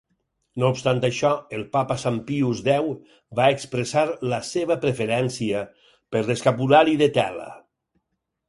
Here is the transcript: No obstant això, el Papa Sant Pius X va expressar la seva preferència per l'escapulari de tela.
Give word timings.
No 0.61 0.69
obstant 0.75 1.01
això, 1.09 1.29
el 1.57 1.65
Papa 1.75 1.97
Sant 2.03 2.17
Pius 2.31 2.63
X 2.77 2.89
va 3.41 3.47
expressar 3.57 4.07
la 4.33 4.41
seva 4.49 4.79
preferència 4.87 5.63
per 6.17 6.27
l'escapulari 6.31 7.01
de 7.05 7.11
tela. 7.21 7.51